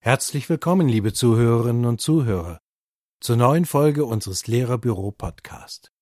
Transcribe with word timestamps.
Herzlich 0.00 0.50
willkommen, 0.50 0.86
liebe 0.86 1.14
Zuhörerinnen 1.14 1.86
und 1.86 2.02
Zuhörer, 2.02 2.60
zur 3.20 3.36
neuen 3.36 3.64
Folge 3.64 4.04
unseres 4.04 4.46
Lehrerbüro 4.48 5.12
Podcast. 5.12 5.92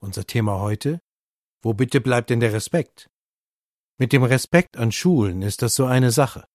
Unser 0.00 0.26
Thema 0.26 0.58
heute 0.58 0.98
Wo 1.62 1.72
bitte 1.72 2.00
bleibt 2.00 2.30
denn 2.30 2.40
der 2.40 2.52
Respekt? 2.52 3.08
Mit 3.96 4.12
dem 4.12 4.24
Respekt 4.24 4.76
an 4.78 4.90
Schulen 4.90 5.42
ist 5.42 5.62
das 5.62 5.76
so 5.76 5.86
eine 5.86 6.10
Sache. 6.10 6.48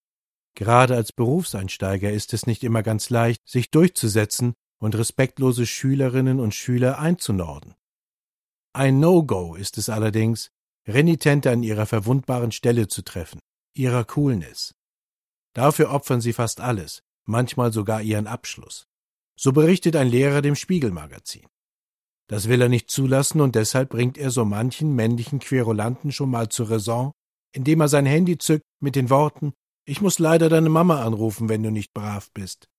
Gerade 0.55 0.97
als 0.97 1.13
Berufseinsteiger 1.13 2.11
ist 2.11 2.33
es 2.33 2.47
nicht 2.47 2.65
immer 2.65 2.83
ganz 2.83 3.09
leicht, 3.09 3.47
sich 3.47 3.71
durchzusetzen 3.71 4.55
und 4.81 4.95
respektlose 4.95 5.65
Schülerinnen 5.65 6.41
und 6.41 6.53
Schüler 6.53 6.99
einzunorden. 6.99 7.75
Ein 8.73 9.01
No-Go 9.01 9.55
ist 9.55 9.77
es 9.77 9.89
allerdings, 9.89 10.49
Renitente 10.87 11.51
an 11.51 11.61
ihrer 11.61 11.85
verwundbaren 11.85 12.53
Stelle 12.53 12.87
zu 12.87 13.01
treffen, 13.01 13.39
ihrer 13.75 14.05
Coolness. 14.05 14.75
Dafür 15.53 15.91
opfern 15.91 16.21
sie 16.21 16.31
fast 16.31 16.61
alles, 16.61 17.03
manchmal 17.25 17.73
sogar 17.73 18.01
ihren 18.01 18.27
Abschluss. 18.27 18.87
So 19.37 19.51
berichtet 19.51 19.97
ein 19.97 20.07
Lehrer 20.07 20.41
dem 20.41 20.55
Spiegelmagazin. 20.55 21.45
Das 22.27 22.47
will 22.47 22.61
er 22.61 22.69
nicht 22.69 22.89
zulassen 22.89 23.41
und 23.41 23.55
deshalb 23.55 23.89
bringt 23.89 24.17
er 24.17 24.31
so 24.31 24.45
manchen 24.45 24.95
männlichen 24.95 25.39
Querulanten 25.39 26.13
schon 26.13 26.29
mal 26.29 26.47
zur 26.47 26.69
Raison, 26.69 27.11
indem 27.51 27.81
er 27.81 27.89
sein 27.89 28.05
Handy 28.05 28.37
zückt 28.37 28.63
mit 28.79 28.95
den 28.95 29.09
Worten 29.09 29.51
Ich 29.85 29.99
muss 29.99 30.17
leider 30.17 30.47
deine 30.47 30.69
Mama 30.69 31.03
anrufen, 31.03 31.49
wenn 31.49 31.61
du 31.61 31.71
nicht 31.71 31.93
brav 31.93 32.31
bist. 32.31 32.69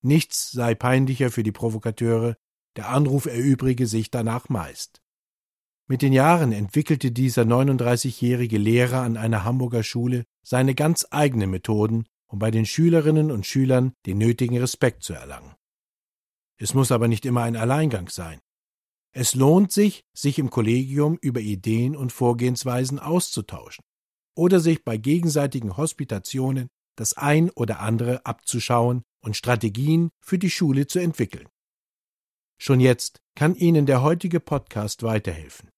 Nichts 0.00 0.52
sei 0.52 0.76
peinlicher 0.76 1.32
für 1.32 1.42
die 1.42 1.50
Provokateure, 1.50 2.36
der 2.76 2.90
Anruf 2.90 3.26
erübrige 3.26 3.88
sich 3.88 4.12
danach 4.12 4.48
meist. 4.48 5.02
Mit 5.90 6.02
den 6.02 6.12
Jahren 6.12 6.52
entwickelte 6.52 7.10
dieser 7.10 7.44
39-jährige 7.44 8.58
Lehrer 8.58 9.00
an 9.00 9.16
einer 9.16 9.44
Hamburger 9.44 9.82
Schule 9.82 10.24
seine 10.42 10.74
ganz 10.74 11.06
eigenen 11.10 11.50
Methoden, 11.50 12.04
um 12.26 12.38
bei 12.38 12.50
den 12.50 12.66
Schülerinnen 12.66 13.30
und 13.30 13.46
Schülern 13.46 13.94
den 14.04 14.18
nötigen 14.18 14.58
Respekt 14.58 15.02
zu 15.02 15.14
erlangen. 15.14 15.54
Es 16.58 16.74
muss 16.74 16.92
aber 16.92 17.08
nicht 17.08 17.24
immer 17.24 17.42
ein 17.42 17.56
Alleingang 17.56 18.10
sein. 18.10 18.38
Es 19.14 19.34
lohnt 19.34 19.72
sich, 19.72 20.04
sich 20.12 20.38
im 20.38 20.50
Kollegium 20.50 21.16
über 21.22 21.40
Ideen 21.40 21.96
und 21.96 22.12
Vorgehensweisen 22.12 22.98
auszutauschen 22.98 23.82
oder 24.36 24.60
sich 24.60 24.84
bei 24.84 24.98
gegenseitigen 24.98 25.78
Hospitationen 25.78 26.68
das 26.96 27.14
ein 27.14 27.48
oder 27.48 27.80
andere 27.80 28.26
abzuschauen 28.26 29.04
und 29.22 29.38
Strategien 29.38 30.10
für 30.20 30.38
die 30.38 30.50
Schule 30.50 30.86
zu 30.86 30.98
entwickeln. 30.98 31.48
Schon 32.60 32.78
jetzt 32.78 33.20
kann 33.34 33.54
Ihnen 33.54 33.86
der 33.86 34.02
heutige 34.02 34.40
Podcast 34.40 35.02
weiterhelfen 35.02 35.70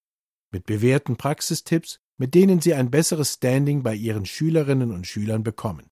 mit 0.50 0.66
bewährten 0.66 1.16
Praxistipps, 1.16 2.00
mit 2.18 2.34
denen 2.34 2.60
Sie 2.60 2.74
ein 2.74 2.90
besseres 2.90 3.34
Standing 3.34 3.82
bei 3.82 3.94
Ihren 3.94 4.26
Schülerinnen 4.26 4.92
und 4.92 5.06
Schülern 5.06 5.42
bekommen. 5.42 5.86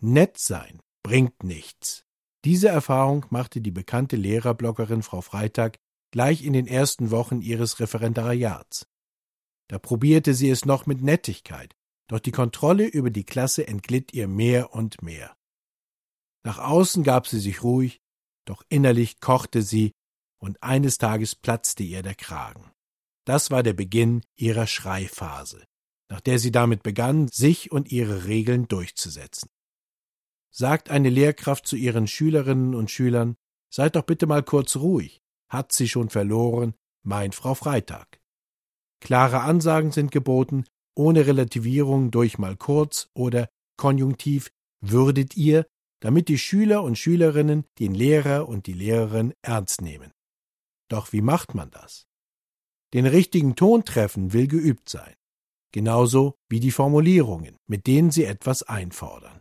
Nett 0.00 0.38
sein 0.38 0.80
bringt 1.02 1.44
nichts. 1.44 2.04
Diese 2.44 2.68
Erfahrung 2.68 3.26
machte 3.30 3.60
die 3.60 3.70
bekannte 3.70 4.16
Lehrerbloggerin 4.16 5.02
Frau 5.02 5.20
Freitag 5.20 5.78
gleich 6.10 6.42
in 6.42 6.52
den 6.52 6.66
ersten 6.66 7.10
Wochen 7.10 7.42
ihres 7.42 7.78
Referendariats. 7.80 8.86
Da 9.68 9.78
probierte 9.78 10.34
sie 10.34 10.50
es 10.50 10.64
noch 10.64 10.86
mit 10.86 11.02
Nettigkeit, 11.02 11.76
doch 12.08 12.18
die 12.18 12.32
Kontrolle 12.32 12.86
über 12.86 13.10
die 13.10 13.24
Klasse 13.24 13.68
entglitt 13.68 14.12
ihr 14.12 14.26
mehr 14.26 14.74
und 14.74 15.02
mehr. 15.02 15.36
Nach 16.42 16.58
außen 16.58 17.04
gab 17.04 17.28
sie 17.28 17.38
sich 17.38 17.62
ruhig, 17.62 18.00
doch 18.46 18.64
innerlich 18.68 19.20
kochte 19.20 19.62
sie 19.62 19.92
und 20.40 20.62
eines 20.62 20.98
Tages 20.98 21.34
platzte 21.34 21.82
ihr 21.82 22.02
der 22.02 22.14
Kragen. 22.14 22.70
Das 23.24 23.50
war 23.50 23.62
der 23.62 23.74
Beginn 23.74 24.22
ihrer 24.36 24.66
Schreiphase, 24.66 25.64
nach 26.08 26.20
der 26.20 26.38
sie 26.38 26.50
damit 26.50 26.82
begann, 26.82 27.28
sich 27.28 27.70
und 27.70 27.92
ihre 27.92 28.24
Regeln 28.24 28.66
durchzusetzen. 28.66 29.48
Sagt 30.50 30.90
eine 30.90 31.10
Lehrkraft 31.10 31.66
zu 31.66 31.76
ihren 31.76 32.08
Schülerinnen 32.08 32.74
und 32.74 32.90
Schülern, 32.90 33.36
seid 33.72 33.94
doch 33.94 34.02
bitte 34.02 34.26
mal 34.26 34.42
kurz 34.42 34.76
ruhig, 34.76 35.22
hat 35.48 35.72
sie 35.72 35.88
schon 35.88 36.10
verloren, 36.10 36.74
meint 37.04 37.34
Frau 37.34 37.54
Freitag. 37.54 38.20
Klare 39.00 39.42
Ansagen 39.42 39.92
sind 39.92 40.10
geboten, 40.10 40.64
ohne 40.96 41.26
Relativierung 41.26 42.10
durch 42.10 42.38
mal 42.38 42.56
kurz 42.56 43.08
oder 43.14 43.48
Konjunktiv 43.76 44.50
würdet 44.80 45.36
ihr, 45.36 45.66
damit 46.00 46.28
die 46.28 46.38
Schüler 46.38 46.82
und 46.82 46.98
Schülerinnen 46.98 47.64
den 47.78 47.94
Lehrer 47.94 48.48
und 48.48 48.66
die 48.66 48.72
Lehrerin 48.72 49.32
ernst 49.42 49.80
nehmen. 49.82 50.12
Doch 50.90 51.12
wie 51.12 51.22
macht 51.22 51.54
man 51.54 51.70
das? 51.70 52.06
Den 52.92 53.06
richtigen 53.06 53.54
Ton 53.54 53.84
treffen 53.84 54.32
will 54.32 54.48
geübt 54.48 54.88
sein, 54.88 55.14
genauso 55.72 56.34
wie 56.48 56.58
die 56.58 56.72
Formulierungen, 56.72 57.56
mit 57.68 57.86
denen 57.86 58.10
Sie 58.10 58.24
etwas 58.24 58.64
einfordern. 58.64 59.40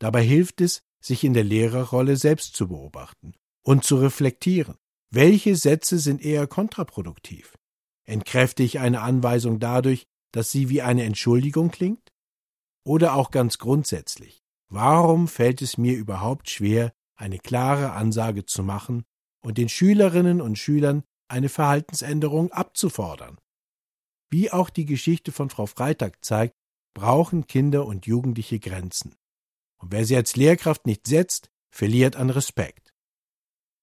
Dabei 0.00 0.22
hilft 0.22 0.62
es, 0.62 0.82
sich 1.00 1.24
in 1.24 1.34
der 1.34 1.44
Lehrerrolle 1.44 2.16
selbst 2.16 2.56
zu 2.56 2.68
beobachten 2.68 3.34
und 3.62 3.84
zu 3.84 3.96
reflektieren. 3.96 4.76
Welche 5.10 5.56
Sätze 5.56 5.98
sind 5.98 6.22
eher 6.22 6.46
kontraproduktiv? 6.46 7.54
Entkräfte 8.04 8.62
ich 8.62 8.78
eine 8.78 9.02
Anweisung 9.02 9.60
dadurch, 9.60 10.06
dass 10.32 10.50
sie 10.50 10.70
wie 10.70 10.80
eine 10.80 11.04
Entschuldigung 11.04 11.70
klingt? 11.70 12.12
Oder 12.84 13.14
auch 13.14 13.30
ganz 13.30 13.58
grundsätzlich, 13.58 14.42
warum 14.68 15.28
fällt 15.28 15.60
es 15.60 15.76
mir 15.76 15.96
überhaupt 15.96 16.48
schwer, 16.48 16.92
eine 17.14 17.38
klare 17.38 17.92
Ansage 17.92 18.46
zu 18.46 18.62
machen 18.62 19.04
und 19.46 19.58
den 19.58 19.68
Schülerinnen 19.68 20.40
und 20.40 20.58
Schülern 20.58 21.04
eine 21.28 21.48
Verhaltensänderung 21.48 22.50
abzufordern. 22.50 23.38
Wie 24.28 24.50
auch 24.50 24.70
die 24.70 24.86
Geschichte 24.86 25.30
von 25.30 25.50
Frau 25.50 25.66
Freitag 25.66 26.24
zeigt, 26.24 26.56
brauchen 26.94 27.46
Kinder 27.46 27.86
und 27.86 28.06
Jugendliche 28.06 28.58
Grenzen. 28.58 29.14
Und 29.78 29.92
wer 29.92 30.04
sie 30.04 30.16
als 30.16 30.34
Lehrkraft 30.34 30.84
nicht 30.84 31.06
setzt, 31.06 31.48
verliert 31.70 32.16
an 32.16 32.30
Respekt. 32.30 32.92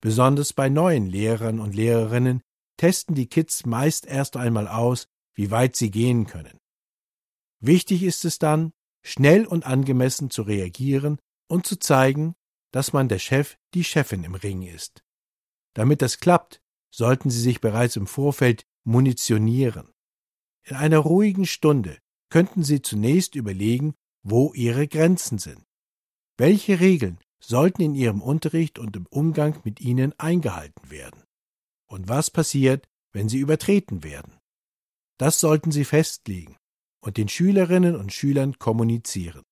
Besonders 0.02 0.52
bei 0.52 0.68
neuen 0.68 1.06
Lehrern 1.06 1.62
und 1.62 1.74
Lehrerinnen 1.74 2.42
testen 2.76 3.16
die 3.16 3.28
Kids 3.28 3.66
meist 3.66 4.06
erst 4.06 4.36
einmal 4.36 4.68
aus, 4.68 5.08
wie 5.34 5.50
weit 5.50 5.78
sie 5.78 5.92
gehen 5.92 6.28
können. 6.28 6.60
Wichtig 7.62 8.04
ist 8.04 8.26
es 8.26 8.38
dann, 8.38 8.74
schnell 9.02 9.46
und 9.46 9.66
angemessen 9.66 10.30
zu 10.30 10.42
reagieren 10.42 11.20
und 11.48 11.66
zu 11.66 11.80
zeigen, 11.80 12.36
dass 12.72 12.92
man 12.92 13.08
der 13.08 13.20
Chef, 13.20 13.56
die 13.74 13.86
Chefin 13.86 14.26
im 14.26 14.36
Ring 14.36 14.64
ist. 14.64 15.06
Damit 15.74 16.02
das 16.02 16.20
klappt, 16.20 16.62
sollten 16.92 17.30
Sie 17.30 17.42
sich 17.42 17.62
bereits 17.62 17.96
im 17.96 18.08
Vorfeld 18.08 18.66
munitionieren. 18.84 19.90
In 20.64 20.76
einer 20.76 21.00
ruhigen 21.00 21.46
Stunde 21.46 21.98
könnten 22.30 22.64
Sie 22.64 22.82
zunächst 22.82 23.36
überlegen, 23.36 23.96
wo 24.24 24.54
Ihre 24.54 24.88
Grenzen 24.88 25.38
sind. 25.38 25.64
Welche 26.38 26.80
Regeln 26.80 27.20
sollten 27.40 27.82
in 27.82 27.96
Ihrem 27.96 28.22
Unterricht 28.22 28.80
und 28.80 28.96
im 28.96 29.06
Umgang 29.08 29.60
mit 29.64 29.82
Ihnen 29.82 30.18
eingehalten 30.20 30.90
werden? 30.90 31.24
Und 31.88 32.08
was 32.08 32.32
passiert, 32.32 32.88
wenn 33.12 33.30
sie 33.30 33.38
übertreten 33.38 34.04
werden? 34.04 34.40
Das 35.20 35.40
sollten 35.40 35.72
Sie 35.72 35.86
festlegen 35.86 36.58
und 37.02 37.18
den 37.18 37.30
Schülerinnen 37.30 37.96
und 37.96 38.14
Schülern 38.14 38.58
kommunizieren. 38.58 39.44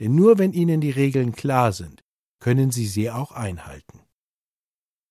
Denn 0.00 0.14
nur 0.14 0.38
wenn 0.38 0.52
Ihnen 0.52 0.80
die 0.80 0.90
Regeln 0.90 1.32
klar 1.32 1.72
sind, 1.72 2.02
können 2.40 2.70
Sie 2.70 2.86
sie 2.86 3.10
auch 3.10 3.32
einhalten. 3.32 4.00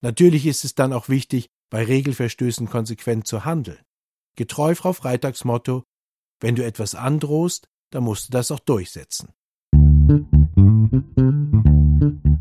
Natürlich 0.01 0.45
ist 0.45 0.63
es 0.63 0.75
dann 0.75 0.93
auch 0.93 1.09
wichtig, 1.09 1.49
bei 1.69 1.83
Regelverstößen 1.83 2.67
konsequent 2.69 3.27
zu 3.27 3.45
handeln. 3.45 3.79
Getreu 4.35 4.75
Frau 4.75 4.93
Freitags 4.93 5.43
Motto, 5.43 5.83
wenn 6.39 6.55
du 6.55 6.63
etwas 6.63 6.93
androhst, 6.93 7.67
dann 7.91 8.03
musst 8.03 8.27
du 8.27 8.31
das 8.31 8.51
auch 8.51 8.59
durchsetzen. 8.59 9.29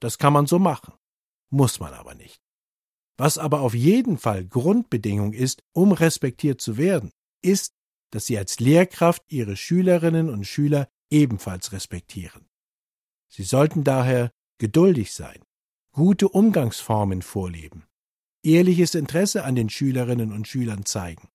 das 0.00 0.18
kann 0.18 0.32
man 0.32 0.46
so 0.46 0.58
machen, 0.58 0.94
muss 1.50 1.80
man 1.80 1.94
aber 1.94 2.14
nicht. 2.14 2.40
Was 3.16 3.38
aber 3.38 3.60
auf 3.60 3.74
jeden 3.74 4.18
Fall 4.18 4.46
Grundbedingung 4.46 5.32
ist, 5.32 5.62
um 5.72 5.92
respektiert 5.92 6.60
zu 6.60 6.76
werden, 6.76 7.10
ist, 7.42 7.74
dass 8.10 8.26
sie 8.26 8.36
als 8.36 8.60
Lehrkraft 8.60 9.22
ihre 9.28 9.56
Schülerinnen 9.56 10.28
und 10.28 10.46
Schüler 10.46 10.88
ebenfalls 11.10 11.72
respektieren. 11.72 12.49
Sie 13.30 13.44
sollten 13.44 13.84
daher 13.84 14.32
geduldig 14.58 15.12
sein, 15.12 15.40
gute 15.92 16.28
Umgangsformen 16.28 17.22
vorleben, 17.22 17.84
ehrliches 18.42 18.94
Interesse 18.94 19.44
an 19.44 19.54
den 19.54 19.70
Schülerinnen 19.70 20.32
und 20.32 20.48
Schülern 20.48 20.84
zeigen, 20.84 21.28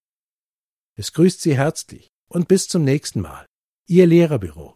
Es 0.96 1.12
grüßt 1.12 1.40
Sie 1.40 1.56
herzlich 1.56 2.08
und 2.28 2.48
bis 2.48 2.66
zum 2.66 2.82
nächsten 2.82 3.20
Mal. 3.20 3.46
Ihr 3.86 4.06
Lehrerbüro. 4.06 4.74